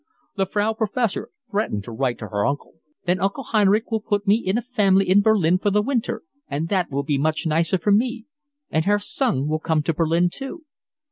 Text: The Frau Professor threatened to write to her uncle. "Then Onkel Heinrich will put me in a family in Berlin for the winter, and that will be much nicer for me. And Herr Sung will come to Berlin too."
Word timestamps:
The 0.35 0.47
Frau 0.47 0.73
Professor 0.73 1.29
threatened 1.51 1.83
to 1.83 1.91
write 1.91 2.17
to 2.17 2.29
her 2.29 2.43
uncle. 2.43 2.73
"Then 3.05 3.19
Onkel 3.19 3.45
Heinrich 3.49 3.91
will 3.91 4.01
put 4.01 4.25
me 4.25 4.37
in 4.37 4.57
a 4.57 4.63
family 4.63 5.07
in 5.07 5.21
Berlin 5.21 5.59
for 5.59 5.69
the 5.69 5.83
winter, 5.83 6.23
and 6.47 6.69
that 6.69 6.89
will 6.89 7.03
be 7.03 7.19
much 7.19 7.45
nicer 7.45 7.77
for 7.77 7.91
me. 7.91 8.25
And 8.71 8.85
Herr 8.85 8.97
Sung 8.97 9.47
will 9.47 9.59
come 9.59 9.83
to 9.83 9.93
Berlin 9.93 10.31
too." 10.31 10.63